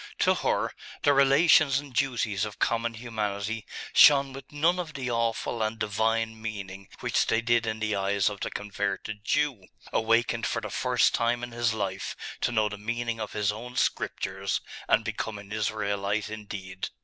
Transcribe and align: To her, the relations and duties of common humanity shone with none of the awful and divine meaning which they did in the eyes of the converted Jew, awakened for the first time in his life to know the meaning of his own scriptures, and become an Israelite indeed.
To 0.17 0.33
her, 0.33 0.73
the 1.03 1.13
relations 1.13 1.77
and 1.77 1.93
duties 1.93 2.43
of 2.43 2.57
common 2.57 2.95
humanity 2.95 3.67
shone 3.93 4.33
with 4.33 4.51
none 4.51 4.79
of 4.79 4.95
the 4.95 5.11
awful 5.11 5.61
and 5.61 5.77
divine 5.77 6.41
meaning 6.41 6.87
which 7.01 7.27
they 7.27 7.39
did 7.39 7.67
in 7.67 7.77
the 7.79 7.95
eyes 7.95 8.27
of 8.27 8.39
the 8.39 8.49
converted 8.49 9.23
Jew, 9.23 9.67
awakened 9.93 10.47
for 10.47 10.59
the 10.59 10.71
first 10.71 11.13
time 11.13 11.43
in 11.43 11.51
his 11.51 11.75
life 11.75 12.15
to 12.41 12.51
know 12.51 12.67
the 12.67 12.79
meaning 12.79 13.19
of 13.21 13.33
his 13.33 13.51
own 13.51 13.75
scriptures, 13.75 14.59
and 14.89 15.05
become 15.05 15.37
an 15.37 15.51
Israelite 15.51 16.31
indeed. 16.31 16.89